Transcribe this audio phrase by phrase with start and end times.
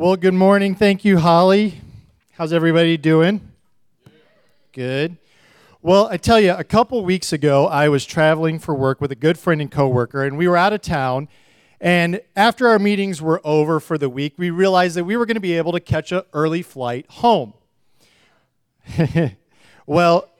[0.00, 0.76] Well, good morning.
[0.76, 1.80] Thank you, Holly.
[2.34, 3.40] How's everybody doing?
[4.72, 5.16] Good.
[5.82, 9.16] Well, I tell you, a couple weeks ago, I was traveling for work with a
[9.16, 11.26] good friend and coworker, and we were out of town.
[11.80, 15.34] And after our meetings were over for the week, we realized that we were going
[15.34, 17.54] to be able to catch an early flight home.
[19.84, 20.30] well,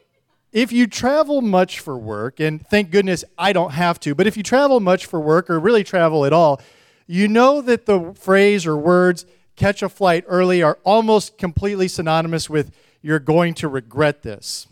[0.53, 4.37] if you travel much for work, and thank goodness I don't have to, but if
[4.37, 6.61] you travel much for work or really travel at all,
[7.09, 9.27] you know that the phrase or words
[9.59, 12.71] catch a flight early are almost completely synonymous with
[13.03, 14.67] you're going to regret this.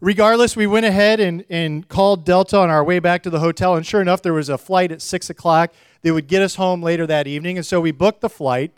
[0.00, 3.76] Regardless, we went ahead and, and called Delta on our way back to the hotel,
[3.76, 6.82] and sure enough, there was a flight at 6 o'clock that would get us home
[6.82, 7.56] later that evening.
[7.56, 8.72] And so we booked the flight.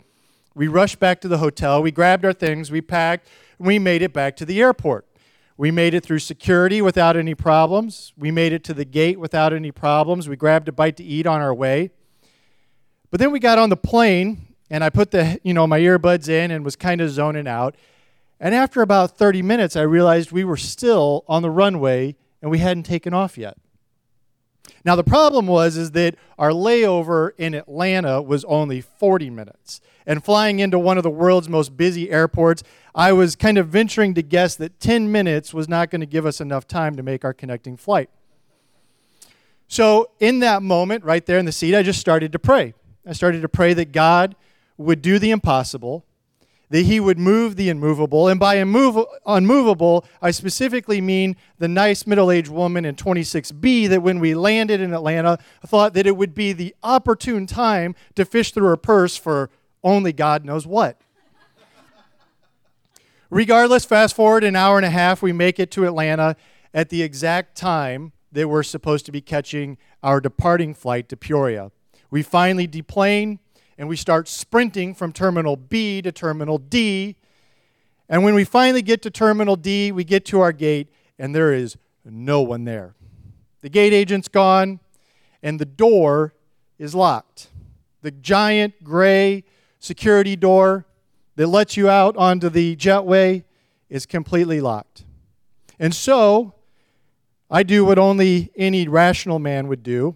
[0.53, 1.81] We rushed back to the hotel.
[1.81, 5.07] We grabbed our things, we packed, we made it back to the airport.
[5.57, 8.11] We made it through security without any problems.
[8.17, 10.27] We made it to the gate without any problems.
[10.27, 11.91] We grabbed a bite to eat on our way.
[13.11, 16.27] But then we got on the plane and I put the, you know, my earbuds
[16.27, 17.75] in and was kind of zoning out.
[18.39, 22.59] And after about 30 minutes, I realized we were still on the runway and we
[22.59, 23.57] hadn't taken off yet.
[24.83, 29.81] Now the problem was is that our layover in Atlanta was only 40 minutes.
[30.07, 32.61] And flying into one of the world's most busy airports,
[32.93, 36.25] I was kind of venturing to guess that 10 minutes was not going to give
[36.25, 38.09] us enough time to make our connecting flight.
[39.67, 42.75] So, in that moment, right there in the seat, I just started to pray.
[43.05, 44.35] I started to pray that God
[44.77, 46.05] would do the impossible,
[46.69, 48.27] that He would move the immovable.
[48.27, 54.01] And by immov- unmovable, I specifically mean the nice middle aged woman in 26B that
[54.01, 58.51] when we landed in Atlanta, thought that it would be the opportune time to fish
[58.51, 59.49] through her purse for
[59.83, 60.99] only God knows what.
[63.29, 66.35] Regardless, fast forward an hour and a half, we make it to Atlanta
[66.73, 71.71] at the exact time that we're supposed to be catching our departing flight to Peoria.
[72.09, 73.39] We finally deplane
[73.77, 77.15] and we start sprinting from terminal B to terminal D.
[78.07, 80.87] And when we finally get to terminal D, we get to our gate
[81.19, 82.95] and there is no one there.
[83.61, 84.79] The gate agent's gone
[85.41, 86.33] and the door
[86.77, 87.49] is locked.
[88.01, 89.43] The giant gray
[89.79, 90.85] security door
[91.35, 93.43] that lets you out onto the jetway
[93.89, 95.05] is completely locked.
[95.79, 96.53] And so,
[97.49, 100.15] I do what only any rational man would do.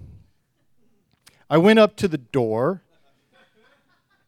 [1.49, 2.83] I went up to the door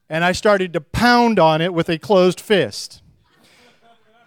[0.09, 3.02] and I started to pound on it with a closed fist.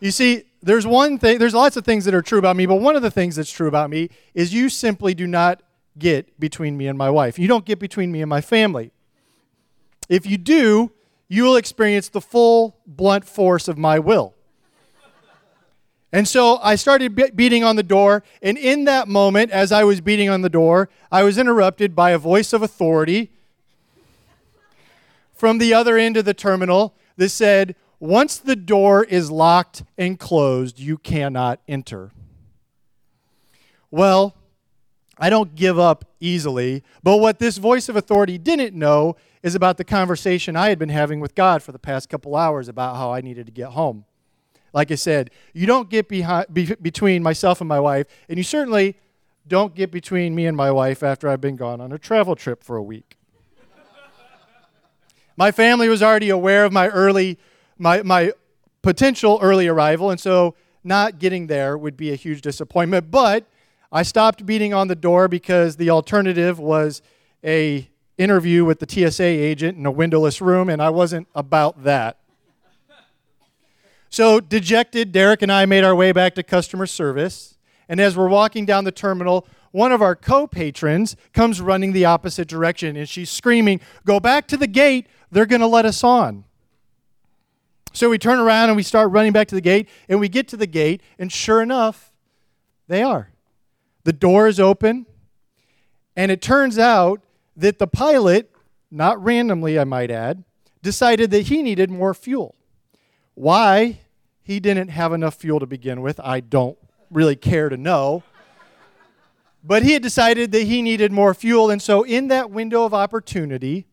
[0.01, 2.77] You see, there's one thing, there's lots of things that are true about me, but
[2.77, 5.63] one of the things that's true about me is you simply do not
[5.99, 7.39] get between me and my wife.
[7.39, 8.93] You don't get between me and my family.
[10.09, 10.93] If you do,
[11.29, 14.35] you will experience the full blunt force of my will.
[16.15, 19.83] And so I started be- beating on the door, and in that moment, as I
[19.83, 23.33] was beating on the door, I was interrupted by a voice of authority
[25.33, 30.17] from the other end of the terminal that said, Once the door is locked and
[30.17, 32.13] closed, you cannot enter.
[33.91, 34.37] Well,
[35.19, 39.79] I don't give up easily, but what this voice of authority didn't know is about
[39.79, 43.13] the conversation I had been having with God for the past couple hours about how
[43.13, 44.05] I needed to get home.
[44.75, 48.43] Like I said, you don't get behind, be, between myself and my wife, and you
[48.43, 48.97] certainly
[49.47, 52.65] don't get between me and my wife after I've been gone on a travel trip
[52.65, 53.17] for a week.
[55.37, 57.39] my family was already aware of my early,
[57.79, 58.33] my, my
[58.83, 63.13] potential early arrival, and so not getting there would be a huge disappointment.
[63.13, 63.47] But
[63.93, 67.01] I stopped beating on the door because the alternative was
[67.45, 72.19] a interview with the TSA agent in a windowless room, and I wasn't about that.
[74.15, 77.59] So, dejected, Derek and I made our way back to customer service.
[77.89, 82.05] And as we're walking down the terminal, one of our co patrons comes running the
[82.05, 86.05] opposite direction and she's screaming, Go back to the gate, they're going to let us
[86.05, 86.45] on.
[87.93, 90.47] So we turn around and we start running back to the gate, and we get
[90.47, 92.13] to the gate, and sure enough,
[92.87, 93.33] they are.
[94.05, 95.07] The door is open,
[96.15, 97.21] and it turns out
[97.57, 98.53] that the pilot,
[98.93, 100.45] not randomly, I might add,
[100.83, 102.55] decided that he needed more fuel.
[103.35, 103.99] Why
[104.45, 106.79] he didn't have enough fuel to begin with, I don't
[107.11, 108.23] really care to know.
[109.65, 112.93] But he had decided that he needed more fuel, and so in that window of
[112.93, 113.87] opportunity,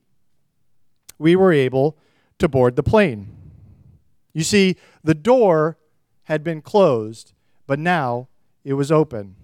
[1.17, 1.97] we were able
[2.39, 3.29] to board the plane.
[4.33, 5.77] You see, the door
[6.23, 7.31] had been closed,
[7.65, 8.27] but now
[8.65, 9.35] it was open.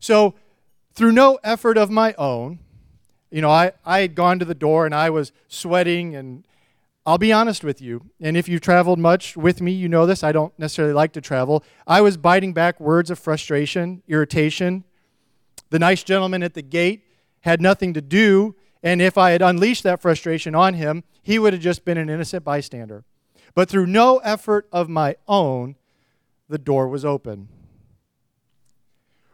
[0.00, 0.34] So,
[0.94, 2.58] through no effort of my own,
[3.30, 6.44] you know, I, I had gone to the door and I was sweating and
[7.04, 10.22] I'll be honest with you, and if you've traveled much with me, you know this.
[10.22, 11.64] I don't necessarily like to travel.
[11.84, 14.84] I was biting back words of frustration, irritation.
[15.70, 17.04] The nice gentleman at the gate
[17.40, 21.52] had nothing to do And if I had unleashed that frustration on him, he would
[21.52, 23.04] have just been an innocent bystander.
[23.54, 25.76] But through no effort of my own,
[26.48, 27.48] the door was open.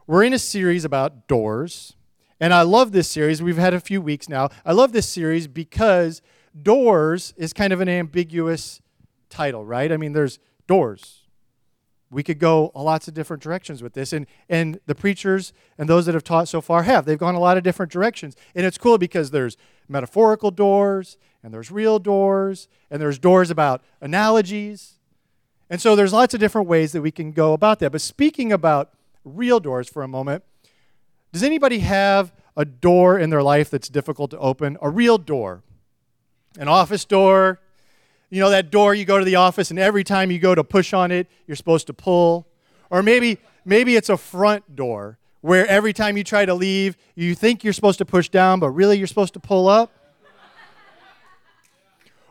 [0.07, 1.95] We're in a series about doors,
[2.41, 3.43] and I love this series.
[3.43, 4.49] We've had a few weeks now.
[4.65, 6.23] I love this series because
[6.61, 8.81] doors is kind of an ambiguous
[9.29, 9.91] title, right?
[9.93, 11.23] I mean, there's doors.
[12.11, 14.13] We could go lots of different directions with this.
[14.13, 17.05] And, and the preachers and those that have taught so far have.
[17.05, 18.35] They've gone a lot of different directions.
[18.55, 19.57] And it's cool because there's
[19.89, 24.95] metaphorical doors, and there's real doors, and there's doors about analogies.
[25.71, 27.93] And so there's lots of different ways that we can go about that.
[27.93, 28.91] But speaking about
[29.25, 30.45] real doors for a moment,
[31.33, 34.79] does anybody have a door in their life that's difficult to open?
[34.81, 35.63] A real door.
[36.59, 37.61] An office door.
[38.29, 40.63] You know, that door you go to the office, and every time you go to
[40.63, 42.47] push on it, you're supposed to pull.
[42.91, 47.35] Or maybe, maybe it's a front door where every time you try to leave, you
[47.35, 49.93] think you're supposed to push down, but really you're supposed to pull up.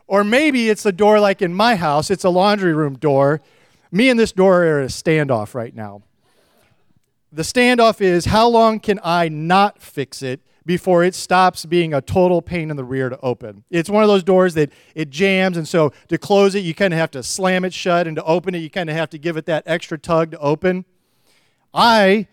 [0.08, 3.42] Or maybe it's a door like in my house, it's a laundry room door.
[3.92, 6.02] Me and this door are at a standoff right now.
[7.32, 12.02] The standoff is how long can I not fix it before it stops being a
[12.02, 13.64] total pain in the rear to open?
[13.72, 16.94] It's one of those doors that it jams, and so to close it, you kind
[16.94, 19.18] of have to slam it shut, and to open it, you kind of have to
[19.18, 20.86] give it that extra tug to open.
[21.74, 22.28] I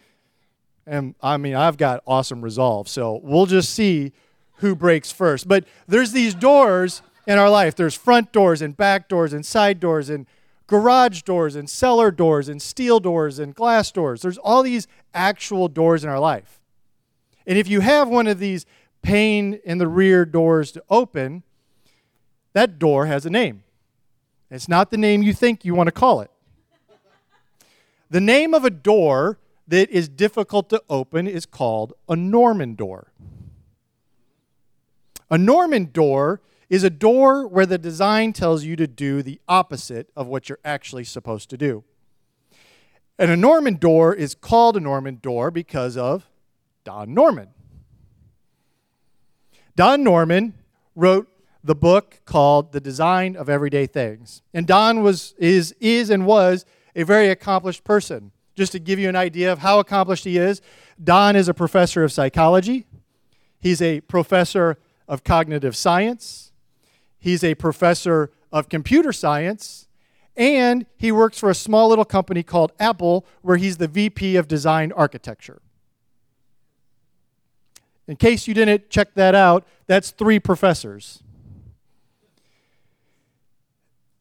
[0.86, 4.12] am, I mean, I've got awesome resolve, so we'll just see
[4.56, 5.48] who breaks first.
[5.48, 7.76] But there's these doors in our life.
[7.76, 10.26] There's front doors and back doors and side doors and
[10.66, 14.22] garage doors and cellar doors and steel doors and glass doors.
[14.22, 16.60] There's all these actual doors in our life.
[17.46, 18.66] And if you have one of these
[19.02, 21.42] pain in the rear doors to open,
[22.52, 23.64] that door has a name.
[24.50, 26.30] It's not the name you think you want to call it.
[28.10, 33.12] The name of a door that is difficult to open is called a Norman door.
[35.30, 40.10] A Norman door is a door where the design tells you to do the opposite
[40.14, 41.82] of what you're actually supposed to do.
[43.18, 46.30] And a Norman door is called a Norman door because of
[46.84, 47.48] Don Norman.
[49.74, 50.54] Don Norman
[50.94, 51.28] wrote
[51.64, 54.42] the book called The Design of Everyday Things.
[54.52, 56.64] And Don was is is and was
[56.94, 58.32] a very accomplished person.
[58.54, 60.60] Just to give you an idea of how accomplished he is,
[61.02, 62.86] Don is a professor of psychology.
[63.58, 64.78] He's a professor
[65.08, 66.52] of cognitive science.
[67.18, 69.88] He's a professor of computer science,
[70.36, 74.46] and he works for a small little company called Apple, where he's the VP of
[74.46, 75.62] design architecture.
[78.06, 81.22] In case you didn't check that out, that's three professors.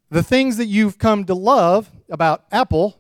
[0.10, 2.98] The things that you've come to love about Apple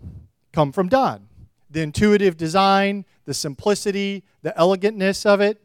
[0.52, 1.28] come from Don
[1.74, 5.60] the intuitive design, the simplicity, the elegantness of it.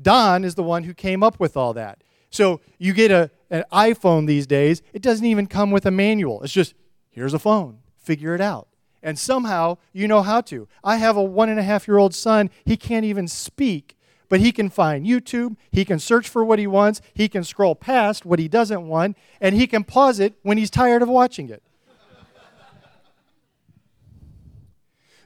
[0.00, 2.02] Don is the one who came up with all that.
[2.30, 6.42] So you get a, an iPhone these days, it doesn't even come with a manual.
[6.42, 6.74] It's just,
[7.10, 8.67] here's a phone, figure it out.
[9.02, 10.68] And somehow you know how to.
[10.82, 13.96] I have a one and a half year old son, he can't even speak,
[14.28, 17.74] but he can find YouTube, he can search for what he wants, he can scroll
[17.74, 21.48] past what he doesn't want, and he can pause it when he's tired of watching
[21.48, 21.62] it.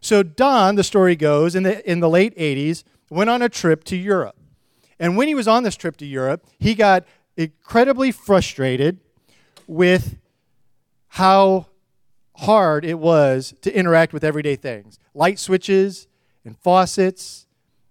[0.01, 3.85] so Don, the story goes, in the, in the late 80s, went on a trip
[3.85, 4.37] to Europe.
[4.99, 7.05] And when he was on this trip to Europe, he got
[7.37, 9.01] incredibly frustrated
[9.67, 10.19] with
[11.09, 11.67] how
[12.37, 16.09] hard it was to interact with everyday things light switches
[16.45, 17.47] and faucets,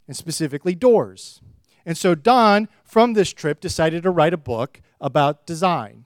[0.07, 1.41] and specifically doors.
[1.85, 6.05] And so Don, from this trip, decided to write a book about design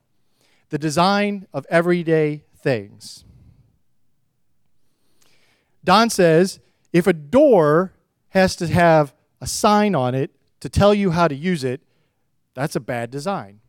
[0.70, 3.24] the design of everyday things.
[5.84, 6.60] Don says
[6.92, 7.94] if a door
[8.30, 11.82] has to have a sign on it to tell you how to use it,
[12.56, 13.60] that's a bad design.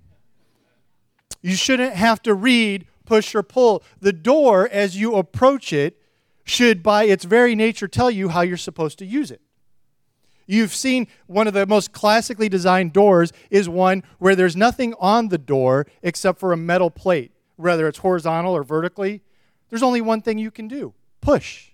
[1.43, 3.83] You shouldn't have to read, push, or pull.
[4.01, 6.01] The door, as you approach it,
[6.45, 9.41] should, by its very nature, tell you how you're supposed to use it.
[10.47, 15.29] You've seen one of the most classically designed doors is one where there's nothing on
[15.29, 19.23] the door except for a metal plate, whether it's horizontal or vertically.
[19.71, 21.71] There's only one thing you can do push.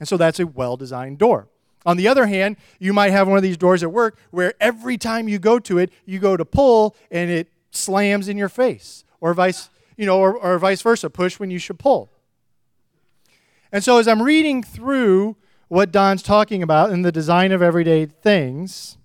[0.00, 1.48] And so that's a well designed door.
[1.84, 4.98] On the other hand, you might have one of these doors at work where every
[4.98, 9.04] time you go to it, you go to pull and it slams in your face,
[9.20, 12.10] or vice, you know, or, or vice versa, push when you should pull.
[13.72, 15.36] And so as I'm reading through
[15.68, 18.98] what Don's talking about in the design of everyday things,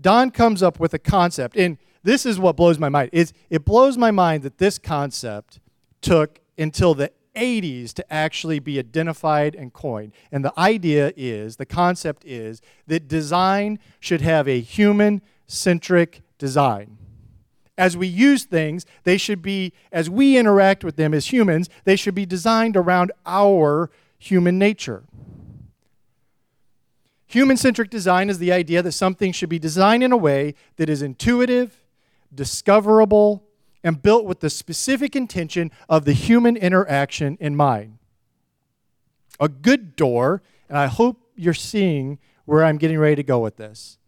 [0.00, 3.10] Don comes up with a concept, and this is what blows my mind.
[3.12, 5.58] Is it blows my mind that this concept
[6.00, 10.12] took until the 80s to actually be identified and coined.
[10.32, 16.98] And the idea is, the concept is, that design should have a human centric design.
[17.78, 21.94] As we use things, they should be, as we interact with them as humans, they
[21.94, 25.04] should be designed around our human nature.
[27.28, 30.90] Human centric design is the idea that something should be designed in a way that
[30.90, 31.84] is intuitive,
[32.34, 33.44] discoverable,
[33.84, 37.98] and built with the specific intention of the human interaction in mind.
[39.38, 43.56] A good door, and I hope you're seeing where I'm getting ready to go with
[43.56, 43.98] this.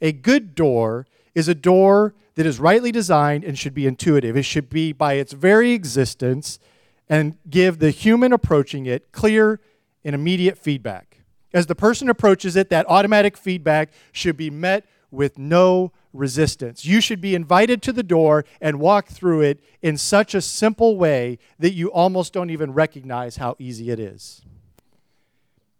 [0.00, 4.36] A good door is a door that is rightly designed and should be intuitive.
[4.36, 6.60] It should be, by its very existence,
[7.08, 9.58] and give the human approaching it clear
[10.04, 11.24] and immediate feedback.
[11.52, 16.84] As the person approaches it, that automatic feedback should be met with no resistance.
[16.84, 20.96] You should be invited to the door and walk through it in such a simple
[20.96, 24.42] way that you almost don't even recognize how easy it is.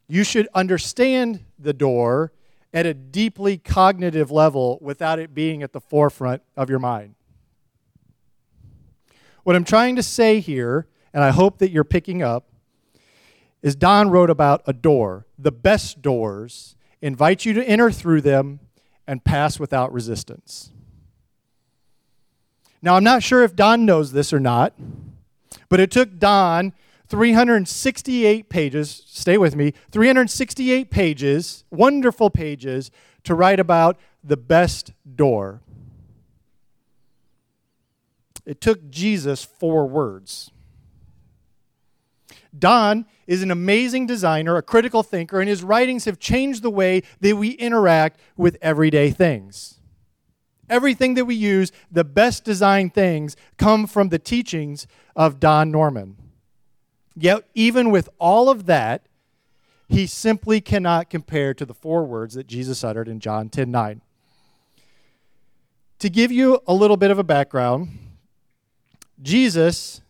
[0.09, 2.33] You should understand the door
[2.78, 7.16] at a deeply cognitive level without it being at the forefront of your mind.
[9.42, 12.52] What I'm trying to say here, and I hope that you're picking up,
[13.62, 15.26] is Don wrote about a door.
[15.37, 18.61] The best doors invite you to enter through them
[19.08, 20.70] and pass without resistance.
[22.80, 24.73] Now, I'm not sure if Don knows this or not,
[25.68, 26.73] but it took Don
[27.09, 32.91] 368 pages, stay with me, 368 pages, wonderful pages,
[33.25, 35.62] to write about the best door.
[38.45, 40.50] It took Jesus four words.
[42.59, 47.03] Don is an amazing designer, a critical thinker, and his writings have changed the way
[47.21, 49.81] that we interact with everyday things.
[50.71, 54.87] Everything that we use, the best designed things, come from the teachings
[55.17, 56.17] of Don Norman.
[57.20, 59.02] Yet, even with all of that,
[59.88, 64.00] he simply cannot compare to the four words that Jesus uttered in John 10 9.
[65.98, 67.88] To give you a little bit of a background,
[69.20, 70.00] Jesus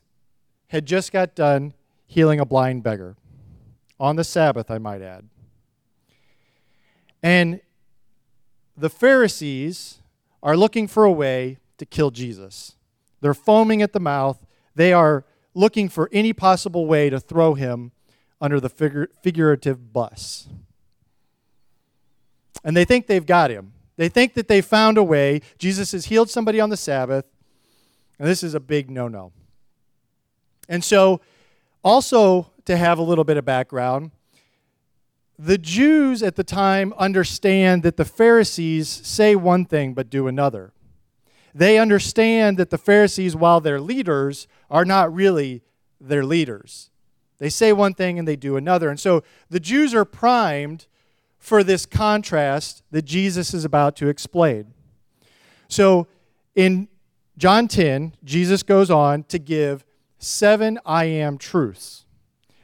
[0.67, 1.73] had just got done
[2.07, 3.17] healing a blind beggar
[3.99, 5.29] on the Sabbath, I might add.
[7.23, 7.61] And
[8.77, 10.03] the Pharisees
[10.43, 12.77] are looking for a way to kill Jesus.
[13.23, 14.45] They're foaming at the mouth.
[14.75, 15.25] They are
[15.59, 17.91] looking for any possible way to throw him
[18.41, 20.49] under the figur- figurative bus.
[22.63, 23.73] And they think they've got him.
[23.97, 25.41] They think that they found a way.
[25.59, 27.25] Jesus has healed somebody on the Sabbath,
[28.19, 29.33] and this is a big no no.
[30.69, 31.21] And so
[31.83, 34.13] also, to have a little bit of background,
[35.39, 40.73] the Jews at the time understand that the Pharisees say one thing but do another.
[41.55, 45.63] They understand that the Pharisees, while they're leaders, are not really
[46.01, 46.91] their leaders.
[47.39, 48.91] They say one thing and they do another.
[48.91, 50.87] And so the Jews are primed
[51.39, 54.75] for this contrast that Jesus is about to explain.
[55.69, 56.07] So
[56.55, 56.89] in
[57.37, 59.85] John 10, Jesus goes on to give
[60.19, 62.05] seven I am truths.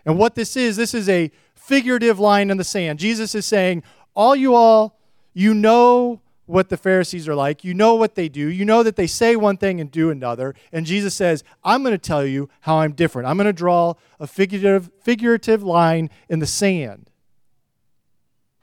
[0.05, 2.99] And what this is, this is a figurative line in the sand.
[2.99, 3.83] Jesus is saying,
[4.15, 4.99] All you all,
[5.33, 7.65] you know what the Pharisees are like.
[7.65, 8.49] You know what they do.
[8.49, 10.55] You know that they say one thing and do another.
[10.73, 13.29] And Jesus says, I'm going to tell you how I'm different.
[13.29, 17.11] I'm going to draw a figurative, figurative line in the sand.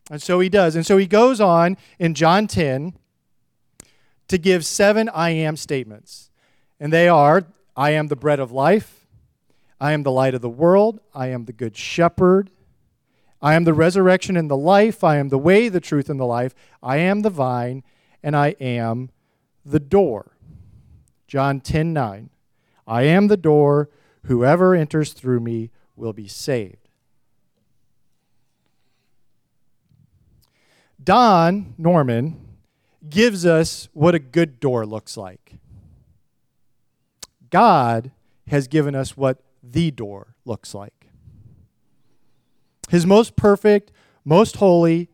[0.10, 0.76] And so he does.
[0.76, 2.94] And so he goes on in John 10
[4.28, 6.30] to give seven I am statements.
[6.80, 7.46] And they are
[7.76, 9.08] I am the bread of life.
[9.80, 11.00] I am the light of the world.
[11.16, 12.52] I am the good shepherd.
[13.42, 15.04] I am the resurrection and the life.
[15.04, 16.54] I am the way, the truth, and the life.
[16.84, 17.84] I am the vine,
[18.22, 19.10] and I am
[19.66, 20.38] the door.
[21.28, 22.30] John 10 9.
[22.88, 23.90] I am the door.
[24.26, 26.90] Whoever enters through me will be saved.
[31.04, 32.40] Don Norman
[33.10, 35.54] gives us what a good door looks like.
[37.50, 38.12] God
[38.48, 41.01] has given us what the door looks like.
[42.92, 43.90] His most perfect,
[44.26, 45.08] most holy,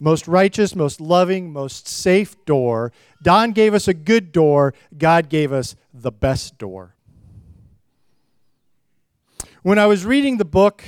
[0.00, 2.90] most righteous, most loving, most safe door.
[3.22, 4.74] Don gave us a good door.
[4.98, 6.96] God gave us the best door.
[9.62, 10.82] When I was reading the book,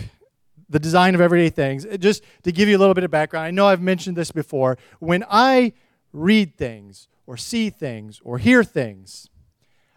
[0.69, 3.53] The Design of Everyday Things, just to give you a little bit of background, I
[3.53, 4.77] know I've mentioned this before.
[4.99, 5.73] When I
[6.13, 9.31] read things or see things or hear things,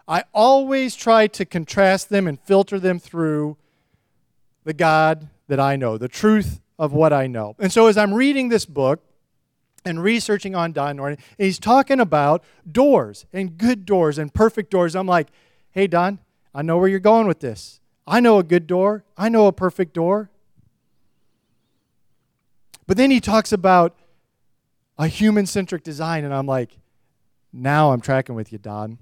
[0.07, 3.57] I always try to contrast them and filter them through
[4.63, 7.55] the God that I know, the truth of what I know.
[7.59, 9.03] And so as I'm reading this book
[9.85, 14.95] and researching on Don Norman, he's talking about doors and good doors and perfect doors.
[14.95, 15.27] I'm like,
[15.71, 16.19] hey, Don,
[16.53, 17.79] I know where you're going with this.
[18.07, 19.03] I know a good door.
[19.17, 20.29] I know a perfect door.
[22.87, 23.95] But then he talks about
[24.97, 26.77] a human centric design, and I'm like,
[27.53, 28.97] now I'm tracking with you, Don.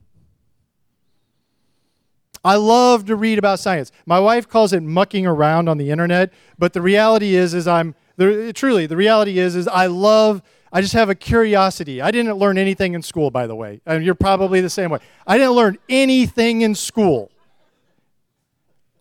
[2.44, 3.92] I love to read about science.
[4.06, 7.96] My wife calls it mucking around on the internet, but the reality is, is I'm
[8.18, 10.42] the, truly the reality is, is I love.
[10.72, 12.00] I just have a curiosity.
[12.00, 15.00] I didn't learn anything in school, by the way, and you're probably the same way.
[15.26, 17.32] I didn't learn anything in school.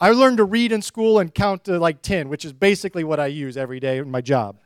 [0.01, 3.21] I learned to read in school and count to like 10, which is basically what
[3.21, 4.57] I use every day in my job.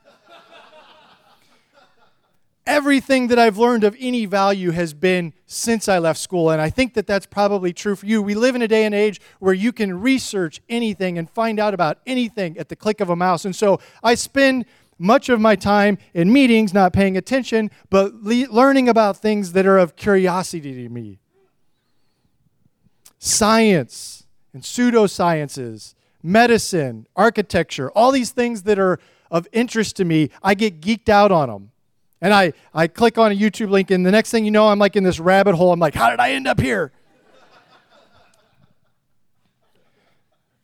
[2.65, 6.71] Everything that I've learned of any value has been since I left school, and I
[6.71, 8.23] think that that's probably true for you.
[8.23, 11.75] We live in a day and age where you can research anything and find out
[11.75, 13.45] about anything at the click of a mouse.
[13.45, 14.65] And so I spend
[14.97, 19.67] much of my time in meetings not paying attention, but le- learning about things that
[19.67, 21.19] are of curiosity to me.
[23.19, 29.01] Science and pseudosciences, medicine, architecture, all these things that are
[29.33, 31.72] of interest to me, I get geeked out on them.
[32.23, 34.79] And I, I click on a YouTube link, and the next thing you know, I'm
[34.79, 35.73] like in this rabbit hole.
[35.73, 36.93] I'm like, how did I end up here?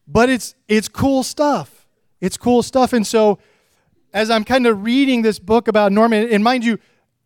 [0.07, 1.87] but it's it's cool stuff.
[2.21, 2.93] It's cool stuff.
[2.93, 3.39] And so
[4.13, 6.79] as I'm kind of reading this book about Norman, and mind you,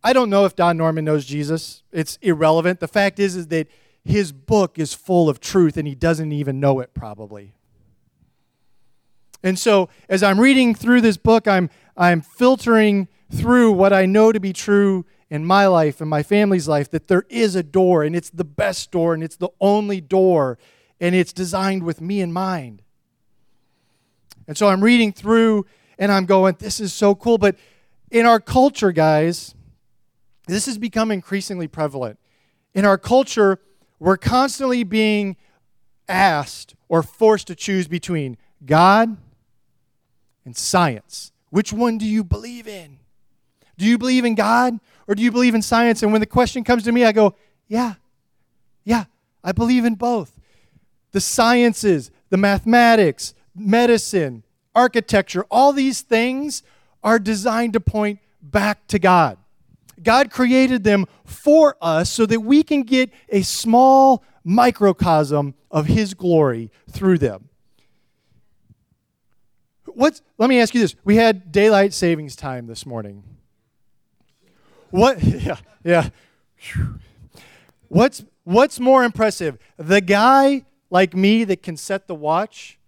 [0.03, 1.83] I don't know if Don Norman knows Jesus.
[1.93, 2.81] It's irrelevant.
[2.81, 3.69] The fact is, is that
[4.05, 7.55] his book is full of truth and he doesn't even know it probably.
[9.45, 14.33] And so as I'm reading through this book, I'm I'm filtering through what I know
[14.33, 18.03] to be true in my life and my family's life that there is a door
[18.03, 20.59] and it's the best door and it's the only door
[21.01, 22.83] and it's designed with me in mind.
[24.47, 25.67] And so I'm reading through
[25.99, 27.39] and I'm going, this is so cool.
[27.39, 27.57] But
[28.11, 29.55] in our culture, guys,
[30.47, 32.19] this has become increasingly prevalent.
[32.75, 33.59] In our culture,
[33.99, 35.37] we're constantly being
[36.09, 38.37] asked or forced to choose between
[38.67, 39.17] God
[40.45, 41.33] and science.
[41.51, 42.99] Which one do you believe in?
[43.83, 46.05] Do you believe in God or do you believe in science?
[46.05, 47.35] And when the question comes to me, I go,
[47.67, 47.95] yeah,
[48.85, 49.07] yeah,
[49.43, 50.39] I believe in both.
[51.11, 56.63] The sciences, the mathematics, medicine, architecture, all these things
[57.03, 59.37] are designed to point back to God.
[60.01, 66.15] God created them for us so that we can get a small microcosm of His
[66.15, 67.49] glory through them.
[69.87, 70.95] What's, let me ask you this.
[71.03, 73.25] We had daylight savings time this morning.
[74.93, 75.23] What?
[75.23, 76.09] Yeah, yeah.
[77.89, 79.59] What's, what's more impressive?
[79.77, 82.79] The guy like me that can set the watch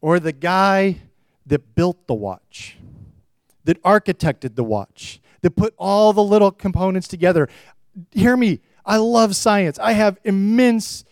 [0.00, 1.00] or the guy
[1.46, 2.76] that built the watch,
[3.64, 5.20] that architected the watch?
[5.44, 7.50] that put all the little components together.
[8.12, 9.78] Hear me, I love science.
[9.78, 11.04] I have immense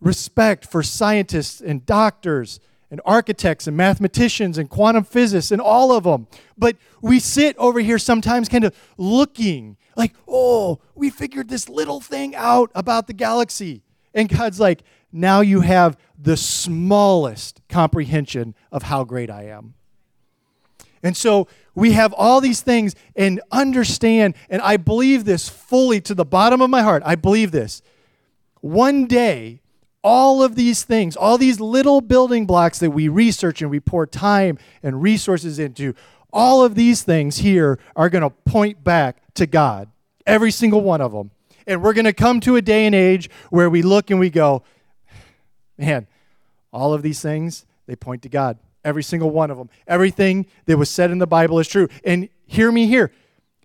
[0.00, 2.58] respect for scientists and doctors
[2.90, 6.26] and architects and mathematicians and quantum physicists and all of them.
[6.58, 12.00] But we sit over here sometimes kind of looking like, oh, we figured this little
[12.00, 13.82] thing out about the galaxy.
[14.14, 19.74] And God's like, now you have the smallest comprehension of how great I am.
[21.02, 26.14] And so we have all these things and understand, and I believe this fully to
[26.14, 27.02] the bottom of my heart.
[27.06, 27.80] I believe this.
[28.60, 29.59] One day,
[30.02, 34.06] all of these things, all these little building blocks that we research and we pour
[34.06, 35.94] time and resources into,
[36.32, 39.88] all of these things here are going to point back to God.
[40.26, 41.30] Every single one of them.
[41.66, 44.30] And we're going to come to a day and age where we look and we
[44.30, 44.62] go,
[45.76, 46.06] man,
[46.72, 48.58] all of these things, they point to God.
[48.84, 49.68] Every single one of them.
[49.86, 51.88] Everything that was said in the Bible is true.
[52.04, 53.12] And hear me here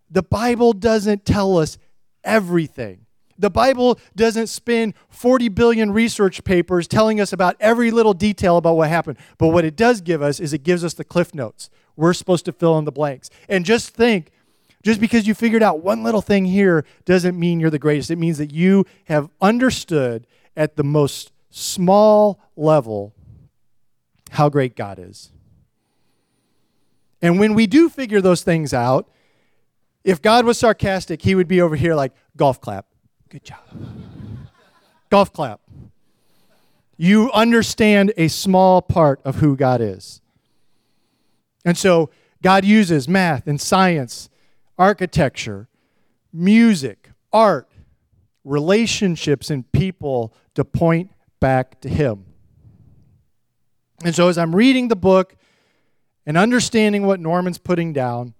[0.09, 1.77] the Bible doesn't tell us
[2.23, 3.04] everything.
[3.37, 8.77] The Bible doesn't spend 40 billion research papers telling us about every little detail about
[8.77, 9.17] what happened.
[9.37, 11.69] But what it does give us is it gives us the cliff notes.
[11.95, 13.29] We're supposed to fill in the blanks.
[13.49, 14.31] And just think
[14.83, 18.11] just because you figured out one little thing here doesn't mean you're the greatest.
[18.11, 23.13] It means that you have understood at the most small level
[24.31, 25.31] how great God is.
[27.21, 29.09] And when we do figure those things out,
[30.03, 32.85] if God was sarcastic, he would be over here like, golf clap.
[33.35, 33.59] Good job.
[35.09, 35.59] golf clap.
[36.95, 40.21] You understand a small part of who God is.
[41.65, 42.09] And so
[42.41, 44.29] God uses math and science,
[44.77, 45.67] architecture,
[46.31, 47.69] music, art,
[48.45, 52.23] relationships, and people to point back to Him.
[54.05, 55.35] And so as I'm reading the book
[56.25, 58.33] and understanding what Norman's putting down,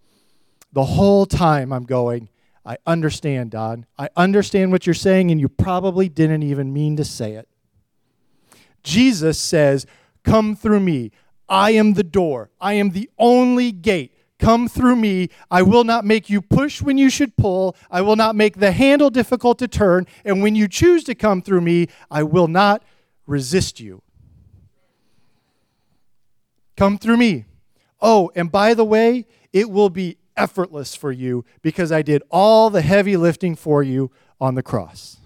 [0.72, 2.30] the whole time I'm going,
[2.66, 3.86] I understand, Don.
[3.98, 7.48] I understand what you're saying, and you probably didn't even mean to say it.
[8.82, 9.86] Jesus says,
[10.24, 11.12] Come through me.
[11.48, 12.50] I am the door.
[12.60, 14.14] I am the only gate.
[14.40, 15.30] Come through me.
[15.50, 17.76] I will not make you push when you should pull.
[17.90, 20.08] I will not make the handle difficult to turn.
[20.26, 22.84] And when you choose to come through me, I will not
[23.28, 24.02] resist you.
[26.76, 27.46] Come through me.
[28.02, 32.70] Oh, and by the way, it will be effortless for you because I did all
[32.70, 35.18] the heavy lifting for you on the cross.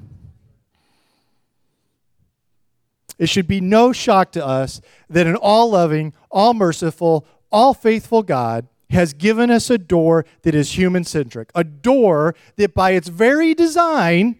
[3.17, 8.23] It should be no shock to us that an all loving, all merciful, all faithful
[8.23, 13.07] God has given us a door that is human centric, a door that by its
[13.07, 14.39] very design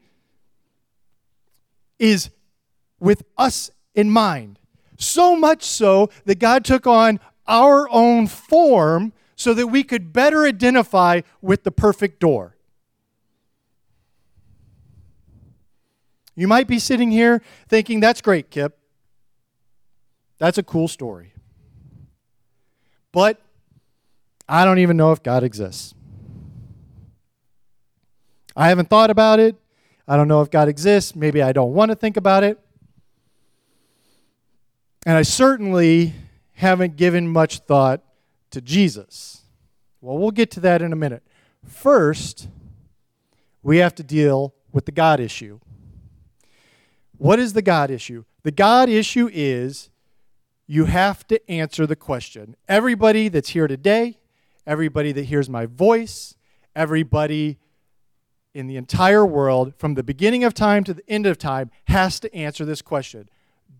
[2.00, 2.30] is
[3.00, 4.60] with us in mind.
[4.98, 10.44] So much so that God took on our own form so that we could better
[10.44, 12.58] identify with the perfect door.
[16.36, 18.78] You might be sitting here thinking, that's great, Kipp.
[20.40, 21.32] That's a cool story.
[23.14, 23.40] But
[24.48, 25.94] I don't even know if God exists.
[28.58, 29.56] I haven't thought about it.
[30.06, 31.16] I don't know if God exists.
[31.16, 32.60] Maybe I don't want to think about it.
[35.06, 36.14] And I certainly
[36.56, 38.04] haven't given much thought
[38.52, 39.44] to Jesus.
[40.02, 41.24] Well, we'll get to that in a minute.
[41.66, 42.48] First,
[43.62, 45.60] we have to deal with the God issue.
[47.18, 48.24] What is the God issue?
[48.44, 49.90] The God issue is
[50.68, 52.56] you have to answer the question.
[52.68, 54.20] Everybody that's here today,
[54.66, 56.36] everybody that hears my voice,
[56.76, 57.60] everybody
[58.54, 62.20] in the entire world, from the beginning of time to the end of time, has
[62.22, 63.30] to answer this question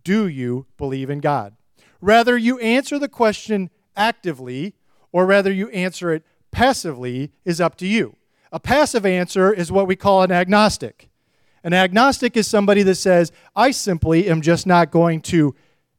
[0.04, 1.56] Do you believe in God?
[2.02, 4.74] Rather, you answer the question actively
[5.12, 8.16] or rather you answer it passively is up to you.
[8.52, 11.10] A passive answer is what we call an agnostic.
[11.64, 15.56] An agnostic is somebody that says, I simply am just not going to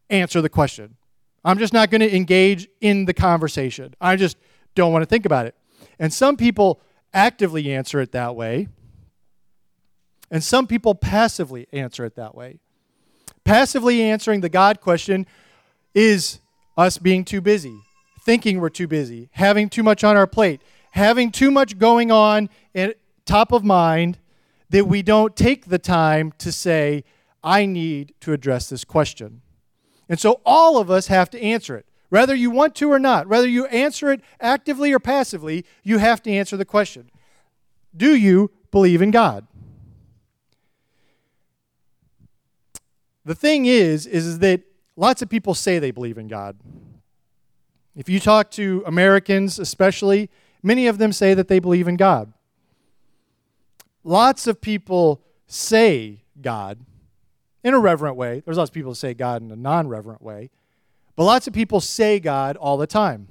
[0.09, 0.97] answer the question.
[1.45, 3.95] I'm just not going to engage in the conversation.
[4.01, 4.37] I just
[4.75, 5.55] don't want to think about it.
[5.99, 6.81] And some people
[7.13, 8.69] actively answer it that way,
[10.31, 12.61] and some people passively answer it that way.
[13.45, 15.27] Passively answering the God question
[15.95, 16.39] is
[16.77, 17.77] us being too busy,
[18.31, 20.62] thinking we're too busy, having too much on our plate,
[20.93, 24.19] having too much going on at top of mind
[24.69, 27.03] that we don't take the time to say,
[27.43, 29.43] I need to address this question.
[30.09, 31.87] And so all of us have to answer it.
[32.09, 36.23] Whether you want to or not, whether you answer it actively or passively, you have
[36.23, 37.11] to answer the question
[37.97, 39.49] Do you believe in God?
[43.25, 44.61] The thing is, is that
[44.95, 46.57] lots of people say they believe in God.
[48.01, 50.31] If you talk to Americans, especially,
[50.63, 52.33] many of them say that they believe in God.
[54.05, 56.79] Lots of people say God
[57.63, 58.41] in a reverent way.
[58.43, 60.49] There's lots of people who say God in a non reverent way.
[61.15, 63.29] But lots of people say God all the time.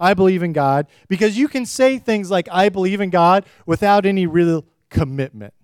[0.00, 4.06] I believe in God because you can say things like, I believe in God without
[4.06, 5.54] any real commitment.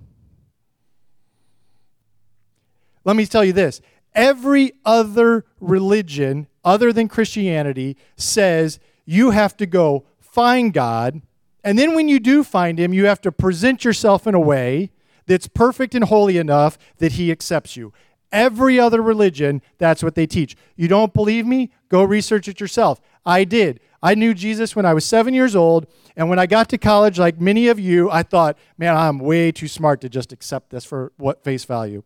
[3.05, 3.81] Let me tell you this
[4.15, 11.23] every other religion other than Christianity says you have to go find God.
[11.65, 14.91] And then when you do find him, you have to present yourself in a way
[15.27, 17.93] that's perfect and holy enough that he accepts you.
[18.33, 20.57] Every other religion, that's what they teach.
[20.75, 21.71] You don't believe me?
[21.89, 23.01] Go research it yourself.
[23.25, 23.81] I did.
[24.03, 25.87] I knew Jesus when I was seven years old.
[26.17, 29.53] And when I got to college, like many of you, I thought, man, I'm way
[29.53, 32.03] too smart to just accept this for what face value.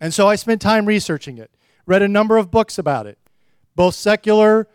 [0.00, 1.50] And so I spent time researching it
[1.86, 3.18] read a number of books about it,
[3.76, 4.68] both secular,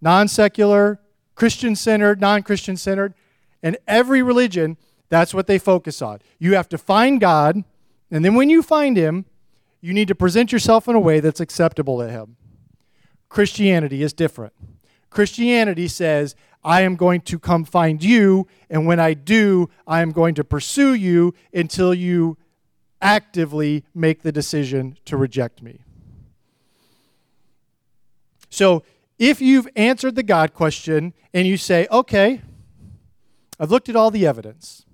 [0.00, 1.00] non secular,
[1.34, 3.14] Christian centered, non Christian centered.
[3.62, 4.76] And every religion,
[5.08, 6.20] that's what they focus on.
[6.38, 7.64] You have to find God,
[8.10, 9.24] and then when you find Him,
[9.80, 12.36] you need to present yourself in a way that's acceptable to Him.
[13.28, 14.52] Christianity is different.
[15.10, 16.34] Christianity says,
[16.64, 20.44] I am going to come find you, and when I do, I am going to
[20.44, 22.36] pursue you until you
[23.00, 25.80] actively make the decision to reject me.
[28.56, 28.84] So
[29.18, 32.40] if you've answered the God question and you say, okay,
[33.60, 34.86] I've looked at all the evidence,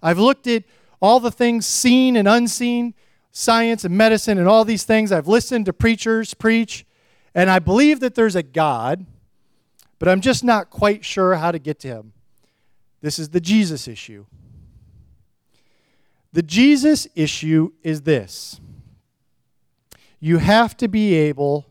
[0.00, 0.62] I've looked at
[1.02, 2.94] all the things seen and unseen,
[3.32, 6.86] science and medicine and all these things, I've listened to preachers preach,
[7.34, 9.04] and I believe that there's a God,
[9.98, 12.12] but I'm just not quite sure how to get to him.
[13.00, 14.26] This is the Jesus issue.
[16.32, 18.60] The Jesus issue is this
[20.20, 21.69] you have to be able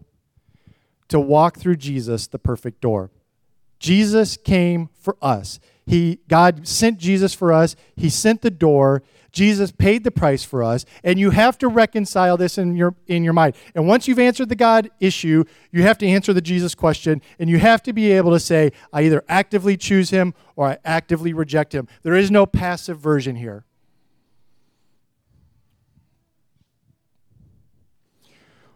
[1.09, 3.11] to walk through Jesus, the perfect door.
[3.79, 5.59] Jesus came for us.
[5.85, 7.75] He God sent Jesus for us.
[7.95, 9.03] He sent the door.
[9.31, 13.23] Jesus paid the price for us, and you have to reconcile this in your in
[13.23, 13.55] your mind.
[13.75, 17.49] And once you've answered the God issue, you have to answer the Jesus question, and
[17.49, 21.31] you have to be able to say, I either actively choose him or I actively
[21.31, 21.87] reject him.
[22.01, 23.65] There is no passive version here.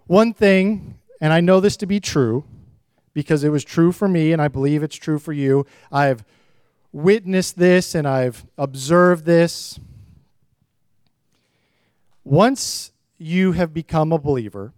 [0.06, 2.43] One thing, and I know this to be true
[3.13, 5.65] because it was true for me, and I believe it's true for you.
[5.89, 6.25] I've
[6.91, 9.79] witnessed this and I've observed this
[12.25, 14.73] once you have become a believer,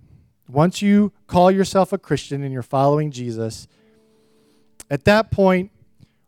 [0.48, 3.68] once you call yourself a Christian and you're following Jesus,
[4.88, 5.72] at that point,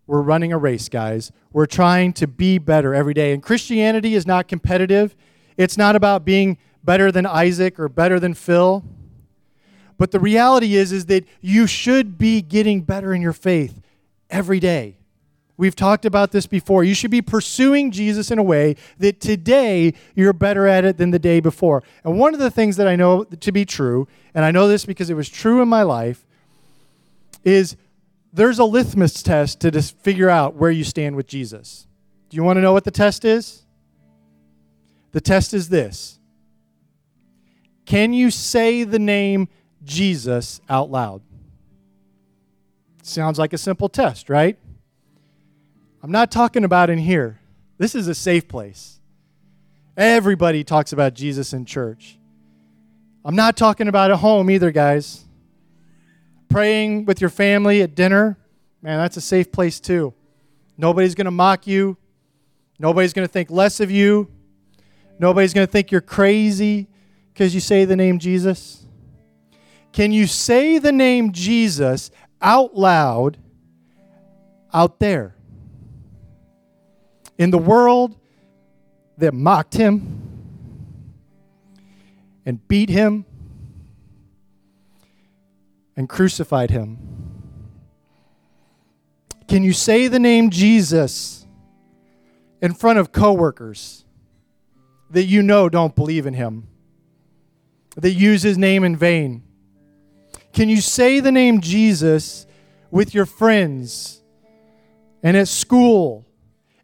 [0.08, 1.32] we're running a race, guys.
[1.53, 3.34] We're trying to be better every day.
[3.34, 5.15] And Christianity is not competitive,
[5.58, 8.84] it's not about being better than Isaac or better than Phil.
[9.98, 13.82] But the reality is, is that you should be getting better in your faith
[14.30, 14.98] every day.
[15.58, 16.84] We've talked about this before.
[16.84, 21.10] You should be pursuing Jesus in a way that today you're better at it than
[21.10, 21.82] the day before.
[22.04, 24.86] And one of the things that I know to be true, and I know this
[24.86, 26.28] because it was true in my life,
[27.44, 27.76] is
[28.32, 31.88] there's a litmus test to just figure out where you stand with Jesus.
[32.30, 33.64] Do you want to know what the test is?
[35.12, 36.20] The test is this
[37.88, 39.48] Can you say the name
[39.88, 41.21] Jesus out loud?
[43.02, 44.60] Sounds like a simple test, right?
[46.04, 47.39] I'm not talking about in here.
[47.78, 49.00] This is a safe place.
[49.95, 52.19] Everybody talks about Jesus in church.
[53.26, 55.26] I'm not talking about at home either, guys.
[56.50, 58.38] Praying with your family at dinner,
[58.82, 60.13] man, that's a safe place too.
[60.78, 61.97] Nobody's going to mock you.
[62.80, 64.30] Nobody's going to think less of you.
[65.19, 66.88] Nobody's going to think you're crazy
[67.34, 68.87] because you say the name Jesus.
[69.91, 73.38] Can you say the name Jesus out loud
[74.73, 75.38] out there?
[77.38, 78.15] in the world
[79.17, 80.21] that mocked him
[82.45, 83.26] and beat him
[85.95, 86.97] and crucified him.
[89.47, 91.45] Can you say the name Jesus
[92.62, 94.06] in front of coworkers
[95.10, 96.67] that you know don't believe in him,
[97.95, 99.43] that use his name in vain?
[100.58, 102.48] Can you say the name Jesus
[102.89, 104.24] with your friends
[105.22, 106.26] and at school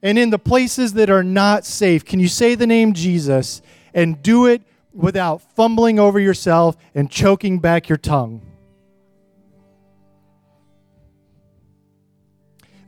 [0.03, 4.21] and in the places that are not safe, can you say the name Jesus and
[4.21, 4.61] do it
[4.93, 8.43] without fumbling over yourself and choking back your tongue?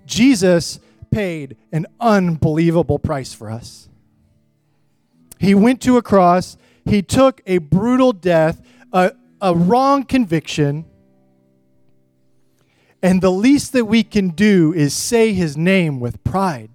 [0.05, 3.89] Jesus paid an unbelievable price for us.
[5.39, 8.61] He went to a cross, he took a brutal death,
[8.93, 10.85] a, a wrong conviction,
[13.01, 16.69] and the least that we can do is say his name with pride.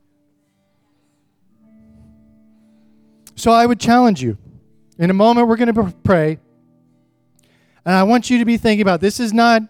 [3.34, 4.36] So I would challenge you.
[4.98, 6.38] In a moment, we're going to pray.
[7.86, 9.62] And I want you to be thinking about this is not,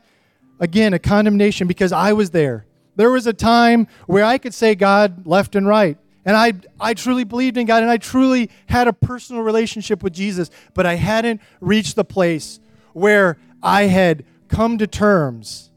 [0.59, 2.67] again, a condemnation because I was there.
[2.97, 5.97] There was a time where I could say God left and right.
[6.25, 10.13] And I, I truly believed in God and I truly had a personal relationship with
[10.13, 12.61] Jesus, but I hadn't reached the place
[12.93, 15.71] where I had come to terms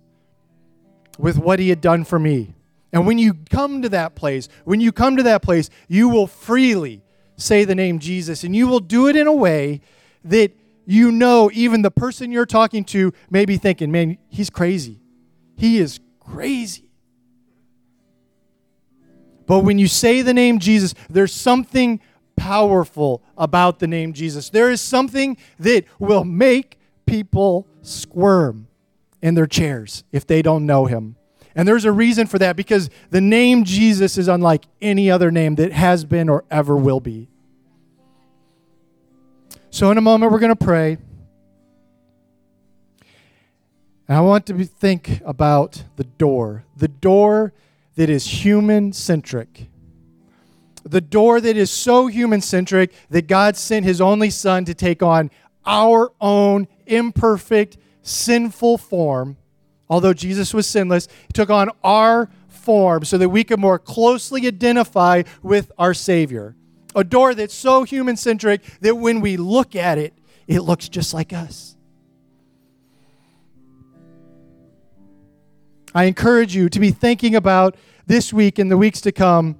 [1.17, 2.53] with what He had done for me.
[2.91, 6.27] And when you come to that place, when you come to that place, you will
[6.27, 7.01] freely
[7.37, 8.43] say the name Jesus.
[8.43, 9.81] And you will do it in a way
[10.23, 10.51] that
[10.85, 14.99] you know even the person you're talking to may be thinking, man, he's crazy.
[15.55, 16.89] He is crazy.
[19.45, 21.99] But when you say the name Jesus, there's something
[22.35, 24.49] powerful about the name Jesus.
[24.49, 26.79] There is something that will make
[27.13, 28.67] people squirm
[29.21, 31.15] in their chairs if they don't know him.
[31.53, 35.53] And there's a reason for that because the name Jesus is unlike any other name
[35.55, 37.29] that has been or ever will be.
[39.69, 40.97] So, in a moment, we're going to pray.
[44.07, 47.53] And I want to think about the door, the door
[47.93, 49.67] that is human centric.
[50.83, 55.03] The door that is so human centric that God sent his only son to take
[55.03, 55.29] on
[55.65, 59.37] our own imperfect, sinful form
[59.93, 64.47] although Jesus was sinless, he took on our form so that we could more closely
[64.47, 66.55] identify with our Savior.
[66.95, 70.13] A door that's so human centric that when we look at it,
[70.47, 71.75] it looks just like us.
[75.93, 77.75] I encourage you to be thinking about
[78.07, 79.57] this week and the weeks to come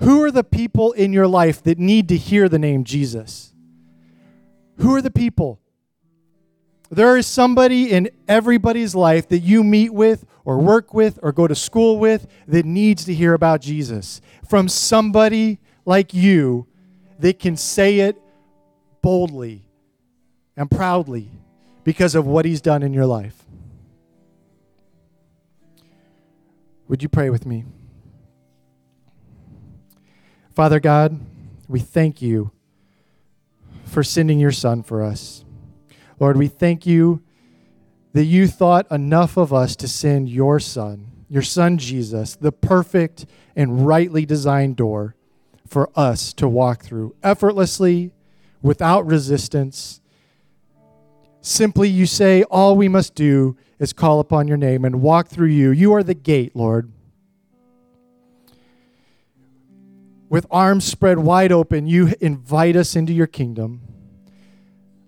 [0.00, 3.52] who are the people in your life that need to hear the name Jesus?
[4.78, 5.60] Who are the people?
[6.90, 11.48] There is somebody in everybody's life that you meet with or work with or go
[11.48, 16.66] to school with that needs to hear about Jesus from somebody like you
[17.18, 18.16] that can say it
[19.02, 19.66] boldly
[20.56, 21.30] and proudly
[21.84, 23.44] because of what he's done in your life.
[26.88, 27.64] Would you pray with me?
[30.54, 31.18] Father God,
[31.68, 32.52] we thank you
[33.84, 35.44] for sending your Son for us.
[36.18, 37.22] Lord, we thank you
[38.12, 43.26] that you thought enough of us to send your Son, your Son Jesus, the perfect
[43.54, 45.14] and rightly designed door
[45.66, 48.12] for us to walk through effortlessly,
[48.62, 50.00] without resistance.
[51.40, 55.48] Simply, you say, all we must do is call upon your name and walk through
[55.48, 55.70] you.
[55.70, 56.90] You are the gate, Lord.
[60.28, 63.82] With arms spread wide open, you invite us into your kingdom.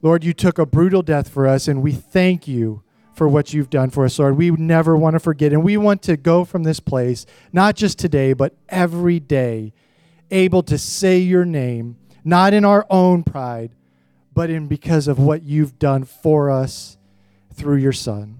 [0.00, 2.82] Lord, you took a brutal death for us, and we thank you
[3.14, 4.37] for what you've done for us, Lord.
[4.37, 7.98] We never want to forget, and we want to go from this place, not just
[7.98, 9.72] today, but every day,
[10.30, 13.72] able to say your name, not in our own pride,
[14.32, 16.96] but in because of what you've done for us
[17.52, 18.38] through your Son.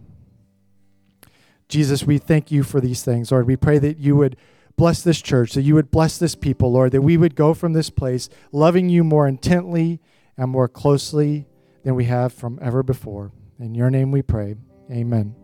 [1.69, 3.49] Jesus, we thank you for these things, Lord.
[3.49, 4.37] We pray that you would
[4.77, 7.73] bless this church, that you would bless this people, Lord, that we would go from
[7.73, 10.01] this place loving you more intently
[10.37, 11.48] and more closely
[11.89, 13.33] than we have from ever before.
[13.59, 14.57] In your name we pray.
[14.91, 15.35] Amen.